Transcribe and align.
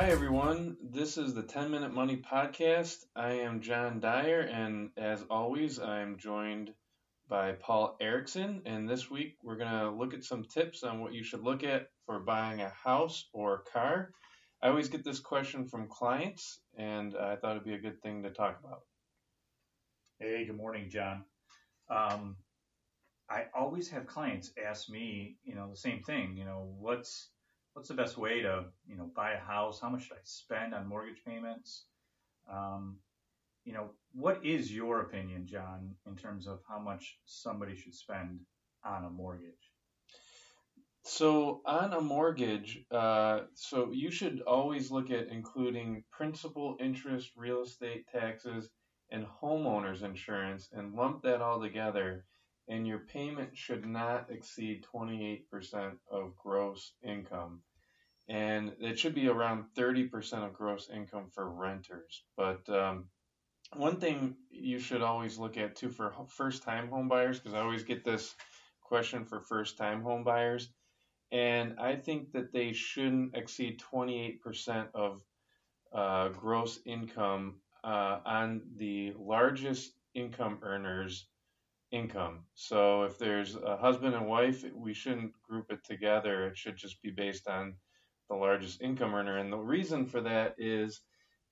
Hi, 0.00 0.08
everyone. 0.08 0.78
This 0.82 1.18
is 1.18 1.34
the 1.34 1.42
10 1.42 1.70
Minute 1.70 1.92
Money 1.92 2.16
Podcast. 2.16 3.04
I 3.14 3.32
am 3.32 3.60
John 3.60 4.00
Dyer, 4.00 4.40
and 4.40 4.88
as 4.96 5.22
always, 5.28 5.78
I'm 5.78 6.16
joined 6.16 6.72
by 7.28 7.52
Paul 7.52 7.98
Erickson. 8.00 8.62
And 8.64 8.88
this 8.88 9.10
week, 9.10 9.36
we're 9.42 9.58
going 9.58 9.70
to 9.70 9.90
look 9.90 10.14
at 10.14 10.24
some 10.24 10.44
tips 10.44 10.84
on 10.84 11.00
what 11.00 11.12
you 11.12 11.22
should 11.22 11.42
look 11.42 11.64
at 11.64 11.88
for 12.06 12.18
buying 12.18 12.62
a 12.62 12.70
house 12.70 13.28
or 13.34 13.64
car. 13.70 14.12
I 14.62 14.68
always 14.68 14.88
get 14.88 15.04
this 15.04 15.20
question 15.20 15.66
from 15.66 15.86
clients, 15.86 16.60
and 16.78 17.14
I 17.14 17.36
thought 17.36 17.56
it'd 17.56 17.64
be 17.64 17.74
a 17.74 17.78
good 17.78 18.00
thing 18.00 18.22
to 18.22 18.30
talk 18.30 18.58
about. 18.64 18.80
Hey, 20.18 20.46
good 20.46 20.56
morning, 20.56 20.88
John. 20.88 21.24
Um, 21.90 22.36
I 23.28 23.48
always 23.54 23.90
have 23.90 24.06
clients 24.06 24.50
ask 24.66 24.88
me, 24.88 25.36
you 25.44 25.54
know, 25.54 25.68
the 25.68 25.76
same 25.76 26.02
thing. 26.02 26.38
You 26.38 26.46
know, 26.46 26.74
what's 26.78 27.28
what's 27.74 27.88
the 27.88 27.94
best 27.94 28.18
way 28.18 28.40
to, 28.42 28.64
you 28.86 28.96
know, 28.96 29.10
buy 29.14 29.32
a 29.32 29.38
house? 29.38 29.80
How 29.80 29.88
much 29.88 30.04
should 30.04 30.16
I 30.16 30.20
spend 30.24 30.74
on 30.74 30.88
mortgage 30.88 31.22
payments? 31.24 31.84
Um, 32.50 32.98
you 33.64 33.72
know, 33.72 33.90
what 34.12 34.44
is 34.44 34.72
your 34.72 35.00
opinion, 35.00 35.46
John, 35.46 35.94
in 36.06 36.16
terms 36.16 36.46
of 36.46 36.60
how 36.68 36.78
much 36.78 37.18
somebody 37.26 37.76
should 37.76 37.94
spend 37.94 38.40
on 38.84 39.04
a 39.04 39.10
mortgage? 39.10 39.72
So, 41.02 41.62
on 41.64 41.92
a 41.92 42.00
mortgage, 42.00 42.84
uh, 42.90 43.40
so 43.54 43.90
you 43.90 44.10
should 44.10 44.42
always 44.42 44.90
look 44.90 45.10
at 45.10 45.28
including 45.28 46.04
principal, 46.10 46.76
interest, 46.78 47.30
real 47.36 47.62
estate 47.62 48.04
taxes, 48.12 48.68
and 49.10 49.26
homeowners 49.42 50.02
insurance 50.02 50.68
and 50.72 50.94
lump 50.94 51.22
that 51.22 51.40
all 51.40 51.60
together 51.60 52.24
and 52.70 52.86
your 52.86 53.00
payment 53.00 53.50
should 53.52 53.84
not 53.84 54.30
exceed 54.30 54.86
28% 54.94 55.42
of 56.10 56.36
gross 56.36 56.92
income. 57.02 57.60
And 58.28 58.72
it 58.80 58.96
should 58.96 59.14
be 59.14 59.26
around 59.28 59.64
30% 59.76 60.44
of 60.44 60.54
gross 60.54 60.88
income 60.88 61.26
for 61.34 61.50
renters. 61.50 62.22
But 62.36 62.68
um, 62.68 63.06
one 63.74 63.96
thing 63.96 64.36
you 64.50 64.78
should 64.78 65.02
always 65.02 65.36
look 65.36 65.56
at 65.56 65.74
too 65.74 65.90
for 65.90 66.14
first 66.28 66.62
time 66.62 66.88
home 66.88 67.08
buyers, 67.08 67.40
because 67.40 67.54
I 67.54 67.60
always 67.60 67.82
get 67.82 68.04
this 68.04 68.36
question 68.80 69.24
for 69.24 69.40
first 69.40 69.76
time 69.76 70.02
home 70.02 70.22
buyers. 70.22 70.70
And 71.32 71.74
I 71.80 71.96
think 71.96 72.32
that 72.32 72.52
they 72.52 72.72
shouldn't 72.72 73.36
exceed 73.36 73.80
28% 73.92 74.86
of 74.94 75.22
uh, 75.92 76.28
gross 76.28 76.78
income 76.86 77.56
uh, 77.82 78.18
on 78.24 78.62
the 78.76 79.12
largest 79.18 79.92
income 80.14 80.60
earners 80.62 81.26
income. 81.92 82.44
So 82.54 83.02
if 83.02 83.18
there's 83.18 83.56
a 83.56 83.76
husband 83.76 84.14
and 84.14 84.26
wife, 84.26 84.64
we 84.74 84.94
shouldn't 84.94 85.32
group 85.42 85.70
it 85.70 85.84
together. 85.84 86.46
It 86.46 86.56
should 86.56 86.76
just 86.76 87.02
be 87.02 87.10
based 87.10 87.48
on 87.48 87.74
the 88.28 88.36
largest 88.36 88.80
income 88.80 89.14
earner. 89.14 89.38
And 89.38 89.52
the 89.52 89.58
reason 89.58 90.06
for 90.06 90.20
that 90.20 90.54
is 90.58 91.00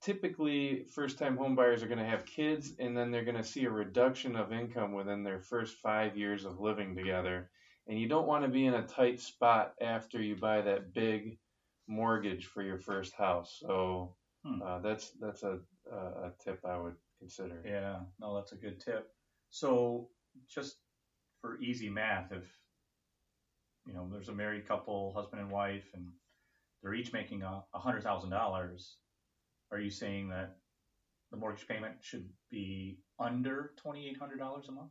typically 0.00 0.84
first 0.94 1.18
time 1.18 1.36
homebuyers 1.36 1.82
are 1.82 1.88
going 1.88 1.98
to 1.98 2.04
have 2.04 2.24
kids 2.24 2.74
and 2.78 2.96
then 2.96 3.10
they're 3.10 3.24
going 3.24 3.36
to 3.36 3.42
see 3.42 3.64
a 3.64 3.70
reduction 3.70 4.36
of 4.36 4.52
income 4.52 4.92
within 4.92 5.24
their 5.24 5.40
first 5.40 5.78
five 5.78 6.16
years 6.16 6.44
of 6.44 6.60
living 6.60 6.94
together. 6.94 7.50
And 7.88 7.98
you 7.98 8.08
don't 8.08 8.28
want 8.28 8.44
to 8.44 8.50
be 8.50 8.66
in 8.66 8.74
a 8.74 8.86
tight 8.86 9.20
spot 9.20 9.74
after 9.80 10.22
you 10.22 10.36
buy 10.36 10.60
that 10.60 10.92
big 10.92 11.38
mortgage 11.88 12.46
for 12.46 12.62
your 12.62 12.78
first 12.78 13.14
house. 13.14 13.58
So 13.60 14.14
hmm. 14.44 14.62
uh, 14.62 14.78
that's 14.80 15.12
that's 15.20 15.42
a, 15.42 15.58
a 15.90 16.30
tip 16.44 16.60
I 16.64 16.76
would 16.76 16.96
consider. 17.18 17.62
Yeah, 17.66 18.00
no, 18.20 18.36
that's 18.36 18.52
a 18.52 18.56
good 18.56 18.78
tip. 18.78 19.10
So 19.50 20.10
just 20.46 20.76
for 21.40 21.58
easy 21.60 21.88
math, 21.88 22.32
if 22.32 22.44
you 23.86 23.94
know 23.94 24.08
there's 24.10 24.28
a 24.28 24.34
married 24.34 24.66
couple, 24.66 25.12
husband 25.14 25.40
and 25.40 25.50
wife, 25.50 25.86
and 25.94 26.06
they're 26.82 26.94
each 26.94 27.12
making 27.12 27.42
a 27.42 27.62
hundred 27.74 28.02
thousand 28.02 28.30
dollars, 28.30 28.96
are 29.72 29.78
you 29.78 29.90
saying 29.90 30.28
that 30.30 30.56
the 31.30 31.36
mortgage 31.36 31.66
payment 31.66 31.96
should 32.00 32.28
be 32.50 32.98
under 33.18 33.72
twenty 33.76 34.08
eight 34.08 34.18
hundred 34.18 34.38
dollars 34.38 34.68
a 34.68 34.72
month? 34.72 34.90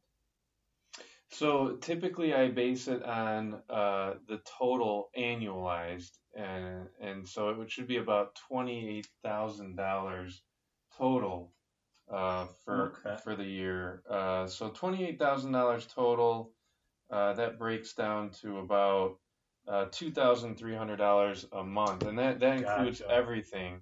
So 1.30 1.75
typically, 1.81 2.34
I 2.34 2.50
base 2.50 2.88
it 2.88 3.03
on 3.03 3.62
uh, 3.69 4.13
the 4.28 4.40
total 4.59 5.09
annualized, 5.18 6.12
and 6.36 6.88
and 7.02 7.28
so 7.28 7.50
it 7.62 7.72
should 7.72 7.88
be 7.88 7.97
about 7.97 8.36
twenty 8.47 8.97
eight 8.97 9.07
thousand 9.24 9.75
dollars 9.75 10.41
total 10.97 11.52
uh, 12.12 12.47
for 12.63 12.94
okay. 13.06 13.22
for 13.23 13.35
the 13.35 13.44
year. 13.44 14.01
Uh, 14.09 14.47
so 14.47 14.69
twenty 14.69 15.06
eight 15.06 15.19
thousand 15.19 15.51
dollars 15.51 15.85
total. 15.85 16.51
Uh, 17.09 17.34
that 17.34 17.57
breaks 17.57 17.94
down 17.94 18.31
to 18.31 18.59
about 18.59 19.18
uh, 19.68 19.85
two 19.91 20.12
thousand 20.12 20.57
three 20.57 20.75
hundred 20.75 20.97
dollars 20.97 21.45
a 21.51 21.63
month, 21.63 22.03
and 22.06 22.19
that 22.19 22.40
that 22.40 22.57
includes 22.57 23.00
gotcha. 23.00 23.13
everything. 23.13 23.81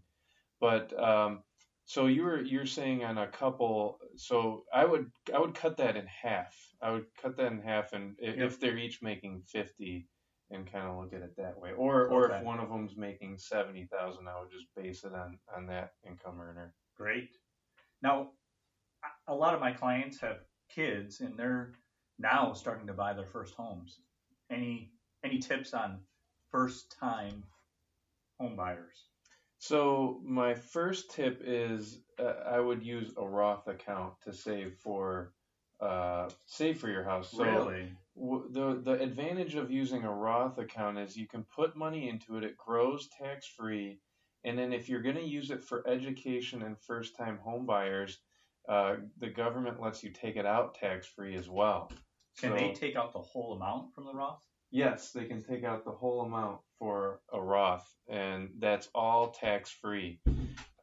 But 0.59 0.97
um, 1.01 1.43
so 1.85 2.07
you 2.07 2.23
were 2.23 2.41
you're 2.41 2.65
saying 2.65 3.03
on 3.03 3.17
a 3.17 3.27
couple. 3.27 3.99
So 4.15 4.63
I 4.73 4.85
would 4.85 5.11
I 5.33 5.39
would 5.39 5.53
cut 5.53 5.77
that 5.77 5.95
in 5.95 6.05
half. 6.07 6.55
I 6.81 6.91
would 6.91 7.05
cut 7.21 7.37
that 7.37 7.51
in 7.51 7.61
half, 7.61 7.93
and 7.93 8.15
if, 8.19 8.37
yep. 8.37 8.47
if 8.47 8.59
they're 8.59 8.77
each 8.77 9.01
making 9.01 9.43
fifty, 9.47 10.07
and 10.51 10.71
kind 10.71 10.87
of 10.87 10.97
look 10.97 11.13
at 11.13 11.21
it 11.21 11.35
that 11.37 11.59
way. 11.59 11.71
Or 11.71 12.07
or 12.07 12.25
okay. 12.25 12.37
if 12.37 12.43
one 12.43 12.59
of 12.59 12.69
them's 12.69 12.97
making 12.97 13.37
seventy 13.37 13.85
thousand, 13.85 14.27
I 14.27 14.39
would 14.39 14.51
just 14.51 14.67
base 14.75 15.03
it 15.03 15.13
on 15.13 15.37
on 15.55 15.67
that 15.67 15.91
income 16.07 16.39
earner. 16.41 16.73
Great. 16.97 17.29
Now, 18.01 18.31
a 19.27 19.33
lot 19.33 19.53
of 19.53 19.59
my 19.59 19.71
clients 19.71 20.19
have 20.21 20.39
kids, 20.69 21.21
and 21.21 21.37
they're 21.37 21.73
now 22.17 22.53
starting 22.53 22.87
to 22.87 22.93
buy 22.93 23.13
their 23.13 23.25
first 23.25 23.55
homes. 23.55 23.99
Any 24.49 24.91
any 25.23 25.39
tips 25.39 25.73
on 25.73 25.99
first 26.51 26.95
time 26.99 27.43
home 28.39 28.55
buyers? 28.55 29.09
So 29.57 30.19
my 30.23 30.53
first 30.53 31.11
tip 31.11 31.41
is 31.43 32.03
uh, 32.19 32.43
I 32.45 32.59
would 32.59 32.83
use 32.83 33.13
a 33.17 33.27
Roth 33.27 33.67
account 33.67 34.13
to 34.21 34.33
save 34.33 34.75
for 34.75 35.33
uh, 35.79 36.29
save 36.45 36.79
for 36.79 36.89
your 36.89 37.03
house. 37.03 37.31
So 37.31 37.43
really? 37.43 37.91
W- 38.15 38.47
the 38.51 38.81
the 38.83 39.01
advantage 39.01 39.55
of 39.55 39.71
using 39.71 40.03
a 40.03 40.13
Roth 40.13 40.57
account 40.57 40.99
is 40.99 41.17
you 41.17 41.27
can 41.27 41.43
put 41.43 41.75
money 41.75 42.09
into 42.09 42.37
it. 42.37 42.43
It 42.43 42.57
grows 42.57 43.07
tax 43.07 43.47
free, 43.47 43.99
and 44.45 44.57
then 44.57 44.71
if 44.71 44.87
you're 44.87 45.01
going 45.01 45.15
to 45.15 45.23
use 45.23 45.49
it 45.49 45.63
for 45.63 45.85
education 45.87 46.61
and 46.61 46.79
first 46.79 47.17
time 47.17 47.39
home 47.43 47.65
buyers, 47.65 48.19
uh, 48.69 48.97
the 49.19 49.29
government 49.29 49.81
lets 49.81 50.03
you 50.03 50.11
take 50.11 50.37
it 50.37 50.45
out 50.45 50.75
tax 50.75 51.07
free 51.07 51.35
as 51.35 51.49
well. 51.49 51.91
Can 52.39 52.51
so, 52.51 52.55
they 52.55 52.71
take 52.71 52.95
out 52.95 53.11
the 53.11 53.19
whole 53.19 53.53
amount 53.53 53.93
from 53.93 54.05
the 54.05 54.13
Roth? 54.13 54.45
Yes, 54.71 55.11
they 55.11 55.25
can 55.25 55.41
take 55.41 55.63
out 55.63 55.83
the 55.83 55.91
whole 55.91 56.21
amount 56.21 56.59
for 56.77 57.21
a 57.33 57.41
Roth, 57.41 57.87
and 58.07 58.49
that's 58.59 58.89
all 58.93 59.31
tax 59.31 59.71
free 59.71 60.19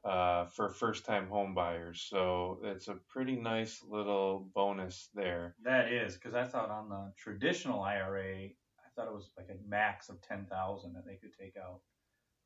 uh, 0.05 0.47
for 0.47 0.69
first 0.71 1.05
time 1.05 1.29
home 1.29 1.55
buyers. 1.55 2.07
So 2.09 2.59
it's 2.65 2.89
a 2.89 2.95
pretty 3.09 3.37
nice 3.37 3.81
little 3.89 4.49
bonus 4.55 5.09
there. 5.15 5.55
That 5.63 5.93
is, 5.93 6.15
because 6.15 6.35
I 6.35 6.45
thought 6.45 6.71
on 6.71 6.89
the 6.89 7.13
traditional 7.17 7.83
IRA, 7.83 8.45
I 8.45 8.89
thought 8.97 9.07
it 9.07 9.15
was 9.15 9.31
like 9.37 9.51
a 9.51 9.69
max 9.69 10.09
of 10.09 10.21
10000 10.23 10.95
that 10.95 11.07
they 11.07 11.17
could 11.17 11.33
take 11.39 11.57
out 11.57 11.81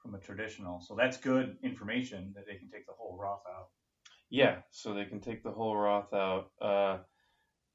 from 0.06 0.15
a 0.15 0.19
traditional. 0.19 0.81
So 0.81 0.94
that's 0.94 1.17
good 1.17 1.56
information 1.62 2.33
that 2.37 2.47
they 2.47 2.57
can 2.57 2.71
take 2.71 2.86
the 2.86 2.92
whole 2.97 3.19
Roth 3.21 3.42
out. 3.48 3.69
Yeah, 4.31 4.59
so 4.71 4.95
they 4.95 5.04
can 5.04 5.21
take 5.21 5.42
the 5.42 5.51
whole 5.51 5.77
Roth 5.77 6.13
out. 6.13 6.51
Uh, 6.60 6.98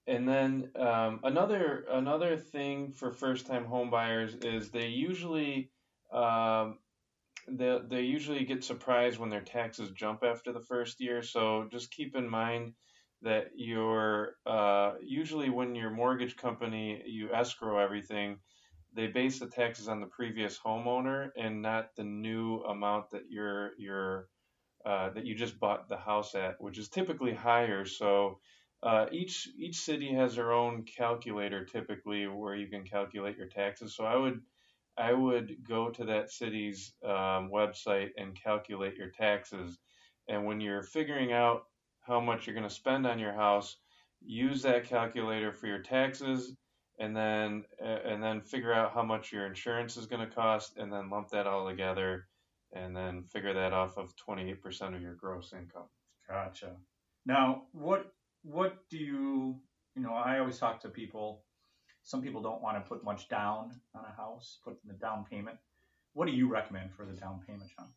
and 0.08 0.28
then 0.28 0.72
um, 0.80 1.20
another 1.24 1.86
another 1.92 2.38
thing 2.38 2.92
for 2.92 3.12
first 3.12 3.46
time 3.46 3.66
home 3.66 3.90
buyers 3.90 4.36
is 4.36 4.72
they 4.72 4.88
usually 4.88 5.72
um, 6.12 6.80
they 7.48 7.80
they 7.88 8.02
usually 8.02 8.46
get 8.46 8.64
surprised 8.64 9.20
when 9.20 9.30
their 9.30 9.42
taxes 9.42 9.92
jump 9.92 10.24
after 10.24 10.52
the 10.52 10.60
first 10.62 11.00
year. 11.00 11.22
So 11.22 11.68
just 11.72 11.92
keep 11.92 12.16
in 12.16 12.28
mind 12.28 12.74
that 13.22 13.52
your 13.56 14.36
uh, 14.46 14.94
usually 15.02 15.50
when 15.50 15.76
your 15.76 15.92
mortgage 15.92 16.36
company 16.36 17.02
you 17.06 17.32
escrow 17.34 17.78
everything 17.78 18.38
they 18.94 19.08
base 19.08 19.40
the 19.40 19.48
taxes 19.48 19.88
on 19.88 20.00
the 20.00 20.08
previous 20.08 20.60
homeowner 20.60 21.30
and 21.38 21.62
not 21.62 21.96
the 21.96 22.04
new 22.04 22.62
amount 22.64 23.12
that 23.12 23.24
you're 23.30 23.72
you're 23.78 24.28
uh, 24.86 25.10
that 25.12 25.26
you 25.26 25.36
just 25.36 25.60
bought 25.60 25.88
the 25.88 25.98
house 25.98 26.34
at, 26.36 26.60
which 26.60 26.78
is 26.78 26.90
typically 26.90 27.34
higher. 27.34 27.86
So 27.86 28.40
uh, 28.84 29.06
each 29.12 29.48
each 29.58 29.80
city 29.80 30.14
has 30.14 30.36
their 30.36 30.52
own 30.52 30.84
calculator 30.84 31.66
typically 31.66 32.28
where 32.28 32.56
you 32.56 32.68
can 32.68 32.84
calculate 32.84 33.38
your 33.38 33.48
taxes. 33.48 33.96
So 33.96 34.04
I 34.04 34.16
would 34.16 34.42
I 34.98 35.14
would 35.14 35.58
go 35.68 35.90
to 35.90 36.06
that 36.06 36.32
city's 36.32 36.94
um, 37.06 37.50
website 37.50 38.10
and 38.18 38.36
calculate 38.36 38.96
your 38.98 39.10
taxes. 39.10 39.78
And 40.28 40.46
when 40.46 40.60
you're 40.60 40.84
figuring 40.84 41.32
out 41.32 41.64
how 42.02 42.20
much 42.20 42.46
you're 42.46 42.56
going 42.56 42.68
to 42.68 42.74
spend 42.74 43.08
on 43.08 43.20
your 43.20 43.34
house, 43.34 43.78
use 44.22 44.64
that 44.64 44.86
calculator 44.86 45.54
for 45.54 45.68
your 45.68 45.80
taxes 45.80 46.56
and 47.02 47.16
then 47.16 47.64
uh, 47.84 48.00
and 48.06 48.24
then 48.24 48.42
figure 48.42 48.72
out 48.72 48.94
how 48.94 49.02
much 49.02 49.32
your 49.32 49.48
insurance 49.48 49.98
is 49.98 50.06
going 50.06 50.22
to 50.28 50.34
cost 50.34 50.78
and 50.78 50.94
then 50.94 51.10
lump 51.10 51.30
that 51.30 51.48
all 51.48 51.68
together 51.68 52.28
and 52.74 52.96
then 52.96 53.24
figure 53.24 53.54
that 53.54 53.74
off 53.74 53.98
of 53.98 54.14
28% 54.16 54.96
of 54.96 55.02
your 55.02 55.16
gross 55.16 55.52
income. 55.52 55.90
Gotcha. 56.30 56.76
Now, 57.26 57.64
what 57.72 58.14
what 58.44 58.88
do 58.90 58.98
you 58.98 59.60
you 59.96 60.02
know? 60.04 60.14
I 60.14 60.40
always 60.40 60.60
talk 60.60 60.80
to 60.82 60.90
people. 60.90 61.44
Some 62.04 62.22
people 62.22 62.42
don't 62.42 62.62
want 62.62 62.78
to 62.78 62.88
put 62.88 63.04
much 63.04 63.28
down 63.30 63.72
on 63.96 64.06
a 64.06 64.16
house, 64.16 64.60
put 64.64 64.78
in 64.84 64.88
the 64.88 64.94
down 64.94 65.26
payment. 65.30 65.58
What 66.14 66.28
do 66.28 66.34
you 66.34 66.48
recommend 66.48 66.94
for 66.94 67.06
the 67.06 67.14
down 67.14 67.42
payment, 67.48 67.70
John? 67.78 67.88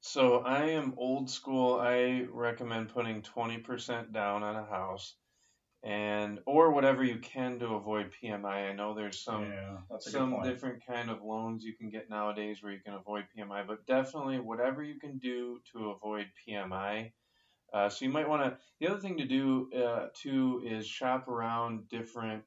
So 0.00 0.38
I 0.38 0.66
am 0.70 0.94
old 0.96 1.28
school. 1.28 1.80
I 1.80 2.26
recommend 2.30 2.90
putting 2.90 3.22
20% 3.22 4.12
down 4.12 4.42
on 4.42 4.56
a 4.56 4.64
house 4.64 5.14
and 5.82 6.40
or 6.46 6.72
whatever 6.72 7.04
you 7.04 7.18
can 7.18 7.58
to 7.60 7.74
avoid 7.74 8.12
PMI. 8.12 8.68
I 8.68 8.72
know 8.72 8.94
there's 8.94 9.22
some 9.22 9.42
yeah, 9.42 9.78
that's 9.90 10.06
a 10.06 10.10
good 10.10 10.28
some 10.28 10.42
different 10.42 10.84
kind 10.86 11.10
of 11.10 11.22
loans 11.22 11.64
you 11.64 11.74
can 11.76 11.90
get 11.90 12.10
nowadays 12.10 12.62
where 12.62 12.72
you 12.72 12.80
can 12.80 12.94
avoid 12.94 13.26
PMI, 13.36 13.62
but 13.66 13.86
definitely 13.86 14.38
whatever 14.38 14.82
you 14.82 14.98
can 14.98 15.18
do 15.18 15.60
to 15.72 15.90
avoid 15.90 16.26
PMI. 16.46 17.12
Uh, 17.72 17.88
so 17.88 18.04
you 18.04 18.10
might 18.10 18.28
want 18.28 18.42
to. 18.42 18.58
The 18.80 18.88
other 18.88 19.00
thing 19.00 19.18
to 19.18 19.26
do 19.26 19.70
uh, 19.72 20.08
too 20.14 20.62
is 20.64 20.86
shop 20.86 21.28
around 21.28 21.88
different 21.88 22.44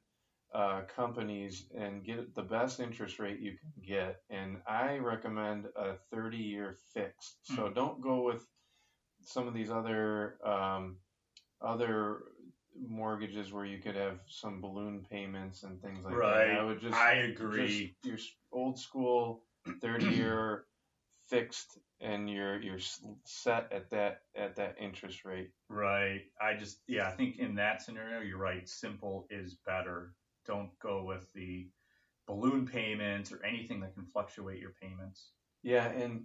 uh, 0.54 0.82
companies 0.82 1.66
and 1.74 2.04
get 2.04 2.34
the 2.34 2.42
best 2.42 2.80
interest 2.80 3.18
rate 3.18 3.40
you 3.40 3.56
can 3.56 3.72
get. 3.82 4.22
And 4.30 4.62
I 4.66 4.98
recommend 4.98 5.66
a 5.76 5.94
30 6.10 6.38
year 6.38 6.72
fixed. 6.92 7.38
So 7.42 7.68
Hmm. 7.68 7.72
don't 7.72 8.00
go 8.00 8.22
with 8.22 8.46
some 9.22 9.46
of 9.48 9.54
these 9.54 9.70
other 9.70 10.38
um, 10.46 10.98
other 11.60 12.22
mortgages 12.86 13.52
where 13.52 13.64
you 13.64 13.78
could 13.78 13.96
have 13.96 14.18
some 14.28 14.60
balloon 14.60 15.04
payments 15.10 15.62
and 15.62 15.80
things 15.80 16.04
like 16.04 16.14
Right. 16.14 16.48
that. 16.48 16.60
I 16.60 16.64
would 16.64 16.80
just 16.80 16.96
I 16.96 17.12
agree. 17.12 17.94
just 18.02 18.06
your 18.06 18.18
old 18.52 18.78
school 18.78 19.44
30 19.80 20.06
year 20.06 20.64
fixed 21.28 21.78
and 22.00 22.28
you're 22.28 22.60
you're 22.60 22.78
set 23.24 23.72
at 23.72 23.90
that 23.90 24.22
at 24.34 24.56
that 24.56 24.76
interest 24.80 25.24
rate. 25.24 25.50
Right. 25.68 26.22
I 26.40 26.54
just 26.54 26.80
yeah, 26.86 27.08
I 27.08 27.12
think 27.12 27.38
in 27.38 27.54
that 27.56 27.82
scenario 27.82 28.20
you're 28.20 28.38
right. 28.38 28.68
Simple 28.68 29.26
is 29.30 29.54
better. 29.66 30.14
Don't 30.46 30.70
go 30.80 31.04
with 31.04 31.32
the 31.34 31.68
balloon 32.26 32.66
payments 32.66 33.32
or 33.32 33.44
anything 33.44 33.80
that 33.80 33.94
can 33.94 34.04
fluctuate 34.04 34.60
your 34.60 34.72
payments. 34.80 35.30
Yeah, 35.62 35.86
and 35.86 36.24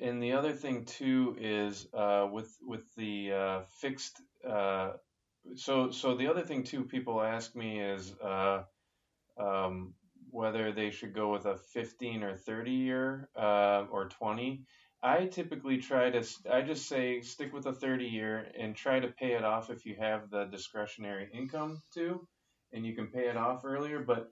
and 0.00 0.22
the 0.22 0.32
other 0.32 0.52
thing 0.52 0.84
too 0.84 1.36
is 1.38 1.86
uh, 1.94 2.28
with 2.30 2.56
with 2.62 2.94
the 2.96 3.32
uh, 3.32 3.60
fixed. 3.80 4.20
Uh, 4.46 4.92
so 5.56 5.90
so 5.90 6.14
the 6.14 6.28
other 6.28 6.42
thing 6.42 6.64
too, 6.64 6.84
people 6.84 7.20
ask 7.20 7.54
me 7.54 7.80
is 7.80 8.14
uh, 8.20 8.62
um, 9.38 9.94
whether 10.30 10.72
they 10.72 10.90
should 10.90 11.14
go 11.14 11.32
with 11.32 11.46
a 11.46 11.56
15 11.56 12.22
or 12.22 12.36
30 12.36 12.70
year 12.70 13.28
uh, 13.36 13.84
or 13.90 14.08
20. 14.08 14.64
I 15.02 15.26
typically 15.26 15.78
try 15.78 16.10
to. 16.10 16.24
I 16.50 16.62
just 16.62 16.88
say 16.88 17.20
stick 17.22 17.52
with 17.52 17.66
a 17.66 17.72
30 17.72 18.06
year 18.06 18.46
and 18.58 18.74
try 18.74 19.00
to 19.00 19.08
pay 19.08 19.32
it 19.32 19.44
off 19.44 19.70
if 19.70 19.84
you 19.84 19.96
have 19.98 20.30
the 20.30 20.44
discretionary 20.44 21.28
income 21.34 21.82
to, 21.94 22.26
and 22.72 22.86
you 22.86 22.94
can 22.94 23.08
pay 23.08 23.28
it 23.28 23.36
off 23.36 23.64
earlier. 23.64 23.98
But 24.00 24.30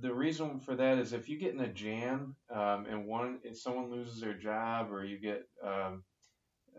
the 0.00 0.14
reason 0.14 0.60
for 0.60 0.76
that 0.76 0.98
is 0.98 1.12
if 1.12 1.28
you 1.28 1.38
get 1.38 1.54
in 1.54 1.60
a 1.60 1.72
jam 1.72 2.36
um, 2.54 2.86
and 2.88 3.06
one 3.06 3.40
if 3.42 3.58
someone 3.58 3.90
loses 3.90 4.20
their 4.20 4.34
job 4.34 4.90
or 4.92 5.04
you 5.04 5.18
get 5.18 5.46
um, 5.62 6.04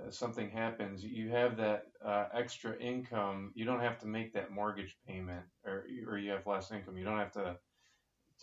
something 0.10 0.50
happens 0.50 1.04
you 1.04 1.30
have 1.30 1.58
that 1.58 1.86
uh, 2.06 2.26
extra 2.34 2.78
income 2.80 3.52
you 3.56 3.66
don't 3.66 3.80
have 3.80 3.98
to 3.98 4.08
make 4.08 4.34
that 4.34 4.52
mortgage 4.52 4.98
payment 5.08 5.44
or 5.66 5.86
or 6.08 6.18
you 6.18 6.32
have 6.32 6.46
less 6.46 6.72
income 6.72 6.98
you 6.98 7.06
don't 7.06 7.20
have 7.20 7.32
to 7.32 7.56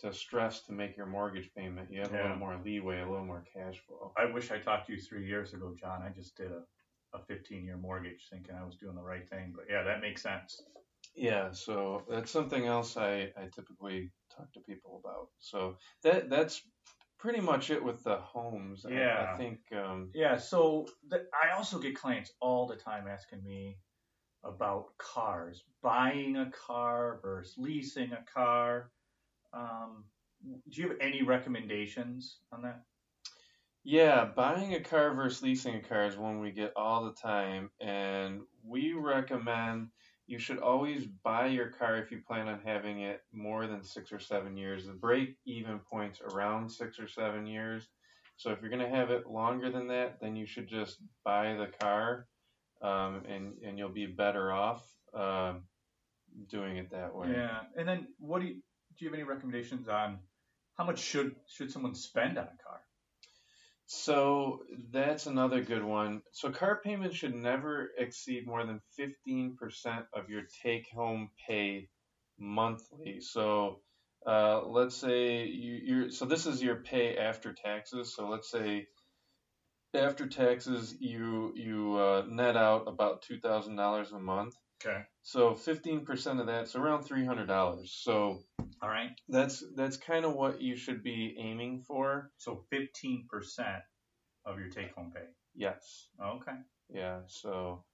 to 0.01 0.11
stress 0.13 0.61
to 0.61 0.73
make 0.73 0.97
your 0.97 1.05
mortgage 1.05 1.49
payment 1.55 1.89
you 1.91 2.01
have 2.01 2.11
a 2.11 2.21
little 2.21 2.37
more 2.37 2.59
leeway 2.63 3.01
a 3.01 3.07
little 3.07 3.25
more 3.25 3.43
cash 3.53 3.79
flow 3.87 4.11
I 4.17 4.25
wish 4.25 4.51
I 4.51 4.57
talked 4.57 4.87
to 4.87 4.93
you 4.93 4.99
three 4.99 5.27
years 5.27 5.53
ago, 5.53 5.73
John. 5.79 6.01
I 6.01 6.09
just 6.09 6.35
did 6.35 6.51
a, 6.51 6.63
a 7.17 7.19
15 7.27 7.63
year 7.63 7.77
mortgage 7.77 8.27
thinking 8.31 8.55
I 8.55 8.65
was 8.65 8.75
doing 8.75 8.95
the 8.95 9.01
right 9.03 9.27
thing. 9.29 9.53
But 9.55 9.65
yeah, 9.69 9.83
that 9.83 10.01
makes 10.01 10.21
sense. 10.23 10.61
yeah 11.15 11.51
so 11.51 12.03
that's 12.09 12.31
something 12.31 12.65
else 12.65 12.97
i 12.97 13.31
i 13.37 13.45
typically 13.53 14.09
talk 14.35 14.51
to 14.53 14.59
people 14.61 14.99
about 15.03 15.27
so 15.39 15.75
that 16.03 16.29
that's 16.29 16.61
pretty 17.23 17.39
much 17.39 17.71
it 17.71 17.81
with 17.81 18.03
the 18.03 18.17
homes 18.17 18.85
I- 18.85 18.91
Yeah. 18.91 19.31
I, 19.33 19.37
think 19.37 19.59
um, 19.71 20.11
Yeah, 20.13 20.35
so 20.35 20.85
I 21.41 21.55
also 21.55 21.79
get 21.79 21.95
clients 21.95 22.33
all 22.41 22.67
the 22.67 22.75
time 22.75 23.07
asking 23.07 23.41
me 23.45 23.77
about 24.43 24.97
cars, 24.97 25.63
buying 25.81 26.35
a 26.35 26.51
car 26.51 27.19
versus 27.21 27.57
leasing 27.57 28.11
a 28.11 28.25
car. 28.25 28.91
Um, 29.53 30.03
do 30.69 30.81
you 30.81 30.89
have 30.89 30.97
any 30.99 31.23
recommendations 31.23 32.39
on 32.51 32.61
that? 32.63 32.83
Yeah, 33.85 34.25
buying 34.25 34.73
a 34.73 34.81
car 34.81 35.13
versus 35.13 35.43
leasing 35.43 35.75
a 35.75 35.81
car 35.81 36.05
is 36.05 36.17
one 36.17 36.41
we 36.41 36.51
get 36.51 36.73
all 36.75 37.05
the 37.05 37.13
time, 37.13 37.71
and 37.79 38.41
we 38.65 38.91
recommend 38.91 39.91
you 40.33 40.39
should 40.39 40.57
always 40.57 41.05
buy 41.23 41.45
your 41.45 41.67
car 41.67 41.97
if 41.97 42.09
you 42.09 42.19
plan 42.27 42.47
on 42.47 42.59
having 42.65 43.01
it 43.01 43.21
more 43.31 43.67
than 43.67 43.83
six 43.83 44.11
or 44.11 44.17
seven 44.17 44.57
years. 44.57 44.87
The 44.87 44.93
break 44.93 45.35
even 45.45 45.77
point's 45.77 46.21
around 46.21 46.71
six 46.71 46.99
or 46.99 47.07
seven 47.07 47.45
years. 47.45 47.87
So 48.37 48.49
if 48.49 48.59
you're 48.59 48.71
going 48.71 48.81
to 48.81 48.89
have 48.89 49.11
it 49.11 49.27
longer 49.29 49.69
than 49.69 49.87
that, 49.89 50.19
then 50.19 50.35
you 50.35 50.47
should 50.47 50.67
just 50.67 50.97
buy 51.23 51.53
the 51.53 51.67
car, 51.79 52.25
um, 52.81 53.21
and 53.29 53.53
and 53.63 53.77
you'll 53.77 53.89
be 53.89 54.07
better 54.07 54.51
off 54.51 54.83
um, 55.13 55.65
doing 56.49 56.77
it 56.77 56.89
that 56.89 57.13
way. 57.13 57.27
Yeah, 57.31 57.59
and 57.77 57.87
then 57.87 58.07
what 58.17 58.41
do 58.41 58.47
you 58.47 58.55
do? 58.55 59.05
You 59.05 59.09
have 59.09 59.13
any 59.13 59.23
recommendations 59.23 59.87
on 59.87 60.17
how 60.79 60.83
much 60.83 60.97
should 60.97 61.35
should 61.47 61.71
someone 61.71 61.93
spend 61.93 62.39
on 62.39 62.45
a 62.45 62.63
car? 62.67 62.81
So 63.85 64.63
that's 64.91 65.27
another 65.27 65.61
good 65.61 65.83
one. 65.83 66.21
So 66.31 66.51
car 66.51 66.81
payments 66.83 67.15
should 67.17 67.35
never 67.35 67.91
exceed 67.97 68.47
more 68.47 68.65
than 68.65 68.81
15% 68.97 70.05
of 70.13 70.29
your 70.29 70.43
take 70.63 70.89
home 70.89 71.29
pay 71.47 71.89
monthly. 72.39 73.19
So 73.19 73.81
uh, 74.25 74.65
let's 74.65 74.95
say 74.95 75.45
you, 75.45 75.73
you're, 75.83 76.11
so 76.11 76.25
this 76.25 76.45
is 76.45 76.63
your 76.63 76.77
pay 76.77 77.17
after 77.17 77.53
taxes. 77.53 78.15
So 78.15 78.27
let's 78.29 78.49
say 78.49 78.87
after 79.95 80.27
taxes, 80.27 80.95
you, 80.99 81.53
you 81.55 81.95
uh, 81.97 82.23
net 82.27 82.55
out 82.57 82.87
about 82.87 83.23
$2,000 83.23 84.13
a 84.13 84.19
month. 84.19 84.55
Okay. 84.85 85.01
So 85.21 85.51
15% 85.53 86.39
of 86.41 86.47
that's 86.47 86.75
around 86.75 87.03
$300. 87.03 87.87
So 87.87 88.39
All 88.81 88.89
right. 88.89 89.11
that's, 89.29 89.63
that's 89.75 89.97
kind 89.97 90.25
of 90.25 90.33
what 90.35 90.61
you 90.61 90.75
should 90.75 91.03
be 91.03 91.35
aiming 91.39 91.83
for. 91.87 92.31
So 92.37 92.63
fifteen 92.69 93.25
percent 93.29 93.81
of 94.45 94.59
your 94.59 94.67
take 94.69 94.93
home 94.93 95.11
pay. 95.15 95.21
Yes. 95.55 96.09
Okay. 96.21 96.57
Yeah. 96.89 97.19
So, 97.27 97.85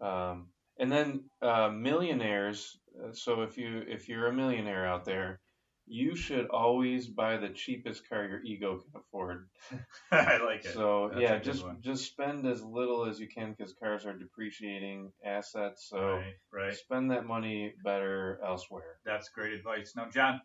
um, 0.00 0.48
and 0.78 0.90
then 0.90 1.24
uh, 1.42 1.68
millionaires. 1.68 2.78
uh, 3.04 3.12
So 3.12 3.42
if 3.42 3.58
you 3.58 3.82
if 3.86 4.08
you're 4.08 4.28
a 4.28 4.32
millionaire 4.32 4.86
out 4.86 5.04
there, 5.04 5.40
you 5.88 6.14
should 6.14 6.46
always 6.48 7.06
buy 7.06 7.36
the 7.36 7.48
cheapest 7.48 8.08
car 8.08 8.24
your 8.24 8.42
ego 8.42 8.78
can 8.78 9.00
afford. 9.00 9.48
I 10.12 10.38
like 10.38 10.64
it. 10.64 10.74
So 10.74 11.10
That's 11.12 11.22
yeah, 11.22 11.38
just 11.38 11.64
one. 11.64 11.78
just 11.80 12.06
spend 12.06 12.46
as 12.46 12.62
little 12.62 13.06
as 13.06 13.18
you 13.18 13.28
can 13.28 13.54
because 13.56 13.74
cars 13.74 14.06
are 14.06 14.12
depreciating 14.16 15.12
assets. 15.24 15.88
So 15.88 15.98
right. 15.98 16.34
Right. 16.52 16.74
spend 16.74 17.10
that 17.10 17.26
money 17.26 17.74
better 17.82 18.40
elsewhere. 18.46 18.98
That's 19.04 19.28
great 19.30 19.52
advice. 19.52 19.92
Now, 19.96 20.08
John, 20.12 20.40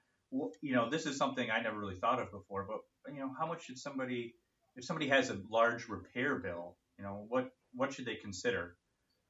you 0.62 0.74
know, 0.74 0.90
this 0.90 1.06
is 1.06 1.18
something 1.18 1.50
I 1.52 1.62
never 1.62 1.80
really 1.80 1.96
thought 1.96 2.22
of 2.22 2.32
before, 2.32 2.66
but 2.68 3.14
you 3.14 3.20
know, 3.20 3.32
how 3.38 3.46
much 3.46 3.66
should 3.66 3.78
somebody, 3.78 4.36
if 4.76 4.86
somebody 4.86 5.08
has 5.10 5.30
a 5.30 5.40
large 5.50 5.88
repair 5.88 6.40
bill, 6.40 6.78
you 6.98 7.04
know, 7.04 7.26
what 7.28 7.50
what 7.74 7.94
should 7.94 8.06
they 8.06 8.16
consider 8.16 8.76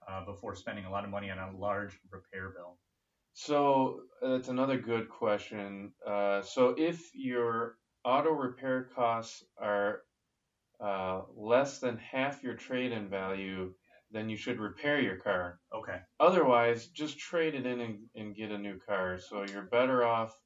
uh, 0.07 0.25
before 0.25 0.55
spending 0.55 0.85
a 0.85 0.91
lot 0.91 1.03
of 1.03 1.09
money 1.09 1.29
on 1.29 1.39
a 1.39 1.57
large 1.57 1.97
repair 2.11 2.49
bill? 2.49 2.77
So 3.33 4.01
that's 4.21 4.47
another 4.47 4.77
good 4.77 5.09
question. 5.09 5.93
Uh, 6.05 6.41
so 6.41 6.75
if 6.77 7.13
your 7.15 7.77
auto 8.05 8.31
repair 8.31 8.89
costs 8.95 9.43
are 9.57 10.01
uh, 10.79 11.21
less 11.35 11.79
than 11.79 11.97
half 11.97 12.43
your 12.43 12.55
trade-in 12.55 13.09
value, 13.09 13.73
then 14.11 14.29
you 14.29 14.37
should 14.37 14.59
repair 14.59 15.01
your 15.01 15.17
car. 15.17 15.59
Okay. 15.73 15.97
Otherwise, 16.19 16.87
just 16.87 17.17
trade 17.17 17.55
it 17.55 17.65
in 17.65 17.81
and, 17.81 17.99
and 18.15 18.35
get 18.35 18.51
a 18.51 18.57
new 18.57 18.77
car. 18.79 19.17
So 19.17 19.43
you're 19.43 19.63
better 19.63 20.03
off 20.03 20.39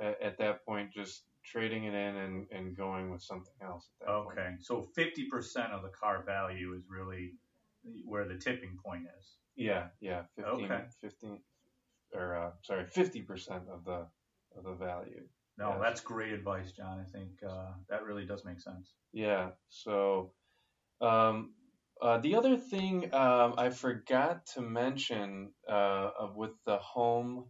at, 0.00 0.20
at 0.22 0.38
that 0.38 0.64
point 0.64 0.92
just 0.92 1.24
trading 1.44 1.84
it 1.84 1.94
in 1.94 2.16
and, 2.16 2.46
and 2.52 2.76
going 2.76 3.10
with 3.10 3.22
something 3.22 3.54
else 3.60 3.88
at 4.00 4.06
that 4.06 4.24
point. 4.24 4.38
Okay. 4.38 4.54
So 4.60 4.86
50% 4.96 5.72
of 5.72 5.82
the 5.82 5.88
car 5.88 6.22
value 6.24 6.74
is 6.74 6.84
really 6.88 7.32
where 8.04 8.28
the 8.28 8.36
tipping 8.36 8.78
point 8.84 9.02
is. 9.18 9.26
Yeah, 9.56 9.86
yeah, 10.00 10.22
15, 10.36 10.64
Okay. 10.64 10.84
15 11.00 11.38
or 12.14 12.36
uh, 12.36 12.50
sorry, 12.62 12.84
50% 12.84 13.68
of 13.68 13.84
the 13.84 14.06
of 14.56 14.64
the 14.64 14.74
value. 14.74 15.22
No, 15.58 15.78
that's 15.80 16.00
great 16.00 16.32
advice, 16.32 16.72
John. 16.72 16.98
I 16.98 17.10
think 17.10 17.30
uh, 17.46 17.72
that 17.88 18.04
really 18.04 18.24
does 18.24 18.44
make 18.44 18.60
sense. 18.60 18.94
Yeah. 19.12 19.50
So, 19.68 20.32
um, 21.00 21.52
uh, 22.00 22.18
the 22.18 22.34
other 22.34 22.56
thing 22.56 23.14
um, 23.14 23.54
I 23.58 23.70
forgot 23.70 24.46
to 24.54 24.62
mention 24.62 25.52
uh, 25.68 26.10
with 26.34 26.52
the 26.64 26.78
home, 26.78 27.44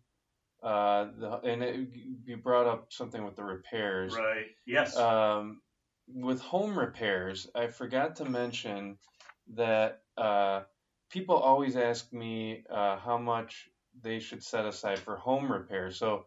uh, 0.62 1.06
the, 1.18 1.40
and 1.44 1.62
it, 1.62 1.88
you 2.24 2.36
brought 2.36 2.66
up 2.66 2.92
something 2.92 3.24
with 3.24 3.36
the 3.36 3.44
repairs. 3.44 4.14
Right. 4.14 4.46
Yes. 4.66 4.96
Um, 4.96 5.62
with 6.08 6.40
home 6.40 6.76
repairs, 6.78 7.48
I 7.54 7.68
forgot 7.68 8.16
to 8.16 8.24
mention 8.24 8.98
that 9.54 10.02
uh, 10.16 10.62
people 11.08 11.36
always 11.36 11.76
ask 11.76 12.12
me 12.12 12.64
uh, 12.68 12.98
how 12.98 13.18
much 13.18 13.68
they 14.00 14.18
should 14.18 14.42
set 14.42 14.66
aside 14.66 14.98
for 14.98 15.16
home 15.16 15.50
repairs. 15.50 15.98
So 15.98 16.26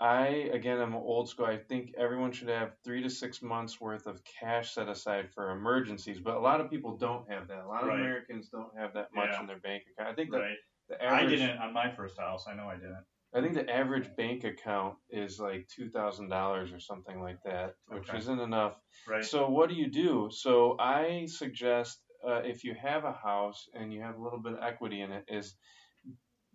I 0.00 0.26
again 0.52 0.80
I'm 0.80 0.94
old 0.94 1.28
school. 1.28 1.46
I 1.46 1.58
think 1.58 1.94
everyone 1.96 2.32
should 2.32 2.48
have 2.48 2.72
three 2.84 3.02
to 3.02 3.10
six 3.10 3.42
months 3.42 3.80
worth 3.80 4.06
of 4.06 4.22
cash 4.24 4.72
set 4.74 4.88
aside 4.88 5.30
for 5.32 5.50
emergencies, 5.50 6.20
but 6.20 6.36
a 6.36 6.40
lot 6.40 6.60
of 6.60 6.70
people 6.70 6.96
don't 6.96 7.30
have 7.30 7.48
that. 7.48 7.64
A 7.64 7.68
lot 7.68 7.82
of 7.82 7.88
Right. 7.88 8.00
Americans 8.00 8.48
don't 8.48 8.76
have 8.76 8.94
that 8.94 9.08
much 9.14 9.30
Yeah. 9.30 9.40
in 9.40 9.46
their 9.46 9.60
bank 9.60 9.84
account. 9.92 10.10
I 10.10 10.14
think 10.14 10.30
that 10.32 10.40
Right. 10.40 10.58
the 10.88 11.04
I 11.04 11.24
didn't 11.26 11.58
on 11.58 11.72
my 11.72 11.90
first 11.90 12.18
house. 12.18 12.46
I 12.46 12.54
know 12.54 12.68
I 12.68 12.74
didn't. 12.76 13.04
I 13.32 13.40
think 13.40 13.54
the 13.54 13.68
average 13.68 14.14
bank 14.16 14.44
account 14.44 14.98
is 15.08 15.40
like 15.40 15.66
two 15.68 15.88
thousand 15.88 16.28
dollars 16.28 16.72
or 16.72 16.78
something 16.80 17.20
like 17.20 17.42
that, 17.44 17.74
which 17.86 18.08
Okay. 18.08 18.18
isn't 18.18 18.40
enough. 18.40 18.80
Right. 19.06 19.24
So 19.24 19.48
what 19.48 19.68
do 19.68 19.74
you 19.76 19.88
do? 19.88 20.28
So 20.30 20.76
I 20.78 21.26
suggest 21.26 22.00
uh, 22.26 22.42
if 22.44 22.64
you 22.64 22.74
have 22.74 23.04
a 23.04 23.12
house 23.12 23.68
and 23.74 23.92
you 23.92 24.02
have 24.02 24.16
a 24.16 24.22
little 24.22 24.40
bit 24.40 24.54
of 24.54 24.62
equity 24.62 25.00
in 25.00 25.12
it, 25.12 25.24
is 25.28 25.56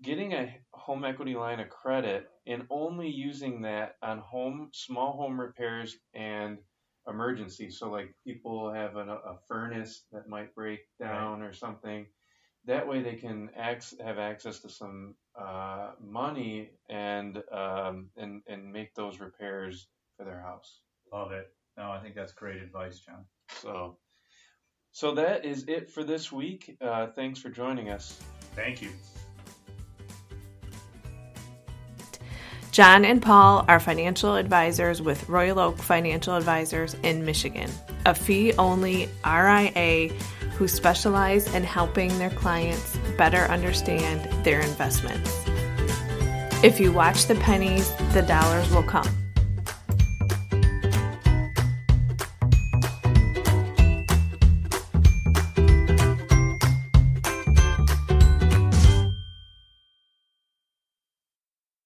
getting 0.02 0.34
a 0.34 0.54
home 0.74 1.04
equity 1.04 1.36
line 1.36 1.60
of 1.60 1.70
credit 1.70 2.30
and 2.48 2.66
only 2.70 3.10
using 3.10 3.62
that 3.62 3.96
on 4.02 4.20
home 4.20 4.70
small 4.74 5.14
home 5.14 5.40
repairs 5.40 5.98
and 6.14 6.58
emergencies. 7.08 7.78
So 7.80 7.90
like 7.90 8.14
people 8.26 8.72
have 8.72 8.96
a, 8.96 9.02
a 9.02 9.38
furnace 9.48 10.06
that 10.12 10.28
might 10.28 10.54
break 10.56 10.82
down 11.00 11.42
or 11.42 11.54
something. 11.54 12.06
That 12.66 12.88
way 12.88 13.02
they 13.02 13.16
can 13.16 13.50
ac- 13.58 13.98
have 14.04 14.20
access 14.20 14.60
to 14.60 14.70
some 14.70 15.16
uh, 15.40 15.92
money 16.02 16.72
and 16.90 17.42
um, 17.52 18.10
and 18.18 18.42
and 18.48 18.72
make 18.72 18.94
those 18.96 19.20
repairs 19.20 19.88
for 20.18 20.26
their 20.26 20.42
house. 20.42 20.82
Love 21.12 21.32
it. 21.32 21.52
No, 21.78 21.92
I 21.92 22.02
think 22.02 22.16
that's 22.16 22.34
great 22.34 22.62
advice, 22.62 23.00
John. 23.00 23.26
So, 23.62 23.98
so 24.92 25.16
that 25.16 25.46
is 25.46 25.66
it 25.68 25.90
for 25.90 26.04
this 26.04 26.32
week. 26.32 26.78
Uh, 26.82 27.08
thanks 27.08 27.40
for 27.40 27.50
joining 27.50 27.90
us. 27.90 28.20
Thank 28.56 28.82
you. 28.82 28.90
John 32.72 33.04
and 33.04 33.20
Paul 33.20 33.66
are 33.68 33.80
financial 33.80 34.36
advisors 34.36 35.02
with 35.02 35.28
Royal 35.28 35.60
Oak 35.60 35.78
Financial 35.78 36.36
Advisors 36.36 36.96
in 37.02 37.26
Michigan, 37.26 37.70
a 38.06 38.14
fee 38.14 38.54
only 38.54 39.10
RIA 39.26 40.10
who 40.56 40.68
specialize 40.68 41.54
in 41.56 41.64
helping 41.64 42.16
their 42.20 42.30
clients 42.30 42.98
better 43.18 43.46
understand 43.46 44.22
their 44.46 44.62
investments. 44.62 45.44
If 46.64 46.80
you 46.80 46.92
watch 46.92 47.26
the 47.26 47.36
pennies, 47.36 47.92
the 48.14 48.22
dollars 48.22 48.70
will 48.70 48.84
come. 48.84 49.19